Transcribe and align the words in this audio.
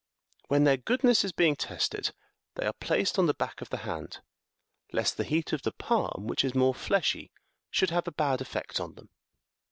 When 0.47 0.63
their 0.63 0.77
goodness 0.77 1.23
is 1.23 1.31
being 1.31 1.55
tested, 1.55 2.11
they 2.55 2.65
are 2.65 2.73
placed 2.73 3.19
on 3.19 3.27
the 3.27 3.35
back 3.35 3.61
of 3.61 3.69
the 3.69 3.77
hand, 3.85 4.19
lest 4.91 5.15
the 5.15 5.23
heat 5.23 5.53
of 5.53 5.61
the 5.61 5.73
palm, 5.73 6.25
which 6.25 6.43
is 6.43 6.55
more 6.55 6.73
fleshy, 6.73 7.29
should 7.69 7.91
have 7.91 8.07
a 8.07 8.11
bad 8.11 8.41
effect 8.41 8.79
upon 8.79 8.95
them. 8.95 9.09